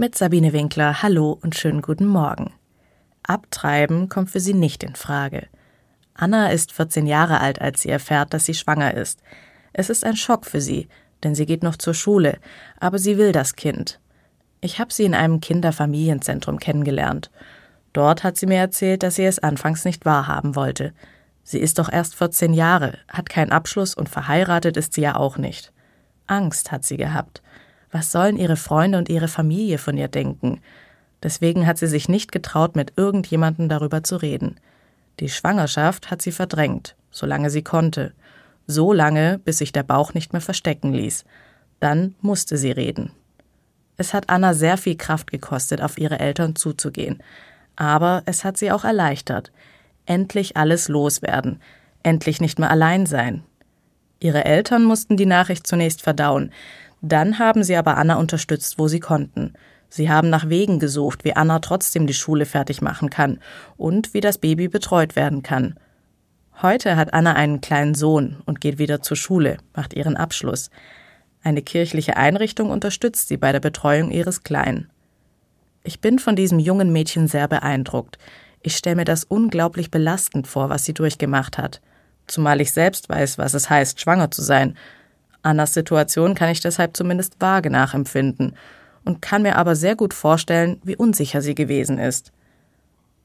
[0.00, 2.52] Mit Sabine Winkler, hallo und schönen guten Morgen.
[3.24, 5.48] Abtreiben kommt für sie nicht in Frage.
[6.14, 9.20] Anna ist 14 Jahre alt, als sie erfährt, dass sie schwanger ist.
[9.72, 10.86] Es ist ein Schock für sie,
[11.24, 12.38] denn sie geht noch zur Schule,
[12.78, 13.98] aber sie will das Kind.
[14.60, 17.32] Ich habe sie in einem Kinderfamilienzentrum kennengelernt.
[17.92, 20.92] Dort hat sie mir erzählt, dass sie es anfangs nicht wahrhaben wollte.
[21.42, 25.38] Sie ist doch erst 14 Jahre, hat keinen Abschluss und verheiratet ist sie ja auch
[25.38, 25.72] nicht.
[26.28, 27.42] Angst hat sie gehabt.
[27.90, 30.60] Was sollen ihre Freunde und ihre Familie von ihr denken?
[31.22, 34.60] Deswegen hat sie sich nicht getraut, mit irgendjemandem darüber zu reden.
[35.20, 38.12] Die Schwangerschaft hat sie verdrängt, solange sie konnte.
[38.66, 41.24] So lange, bis sich der Bauch nicht mehr verstecken ließ.
[41.80, 43.12] Dann musste sie reden.
[43.96, 47.20] Es hat Anna sehr viel Kraft gekostet, auf ihre Eltern zuzugehen.
[47.74, 49.50] Aber es hat sie auch erleichtert.
[50.06, 51.60] Endlich alles loswerden.
[52.02, 53.42] Endlich nicht mehr allein sein.
[54.20, 56.52] Ihre Eltern mussten die Nachricht zunächst verdauen.
[57.00, 59.52] Dann haben sie aber Anna unterstützt, wo sie konnten.
[59.88, 63.40] Sie haben nach Wegen gesucht, wie Anna trotzdem die Schule fertig machen kann
[63.76, 65.78] und wie das Baby betreut werden kann.
[66.60, 70.70] Heute hat Anna einen kleinen Sohn und geht wieder zur Schule, macht ihren Abschluss.
[71.42, 74.90] Eine kirchliche Einrichtung unterstützt sie bei der Betreuung ihres Kleinen.
[75.84, 78.18] Ich bin von diesem jungen Mädchen sehr beeindruckt.
[78.60, 81.80] Ich stelle mir das unglaublich belastend vor, was sie durchgemacht hat.
[82.26, 84.76] Zumal ich selbst weiß, was es heißt, schwanger zu sein
[85.42, 88.54] Annas Situation kann ich deshalb zumindest vage nachempfinden
[89.04, 92.32] und kann mir aber sehr gut vorstellen, wie unsicher sie gewesen ist.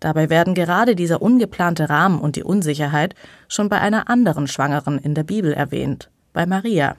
[0.00, 3.14] Dabei werden gerade dieser ungeplante Rahmen und die Unsicherheit
[3.48, 6.96] schon bei einer anderen Schwangeren in der Bibel erwähnt, bei Maria.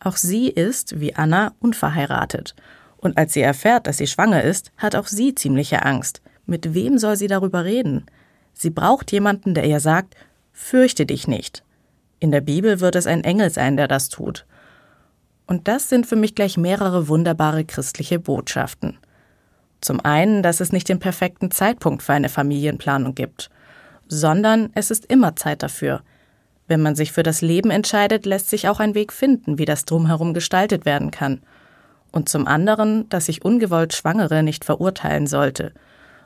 [0.00, 2.54] Auch sie ist, wie Anna, unverheiratet.
[2.96, 6.22] Und als sie erfährt, dass sie schwanger ist, hat auch sie ziemliche Angst.
[6.46, 8.06] Mit wem soll sie darüber reden?
[8.54, 10.14] Sie braucht jemanden, der ihr sagt,
[10.52, 11.62] fürchte dich nicht.
[12.20, 14.46] In der Bibel wird es ein Engel sein, der das tut.
[15.46, 18.98] Und das sind für mich gleich mehrere wunderbare christliche Botschaften.
[19.80, 23.50] Zum einen, dass es nicht den perfekten Zeitpunkt für eine Familienplanung gibt,
[24.08, 26.02] sondern es ist immer Zeit dafür.
[26.66, 29.84] Wenn man sich für das Leben entscheidet, lässt sich auch ein Weg finden, wie das
[29.84, 31.42] drumherum gestaltet werden kann.
[32.10, 35.72] Und zum anderen, dass ich ungewollt Schwangere nicht verurteilen sollte,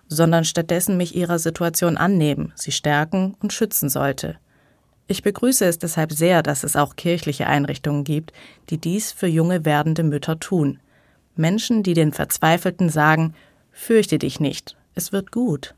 [0.06, 4.36] sondern stattdessen mich ihrer Situation annehmen, sie stärken und schützen sollte.
[5.10, 8.32] Ich begrüße es deshalb sehr, dass es auch kirchliche Einrichtungen gibt,
[8.68, 10.80] die dies für junge werdende Mütter tun.
[11.34, 13.34] Menschen, die den Verzweifelten sagen,
[13.72, 15.74] fürchte dich nicht, es wird gut.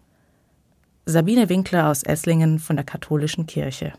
[1.06, 3.92] Sabine Winkler aus Esslingen von der Katholischen Kirche.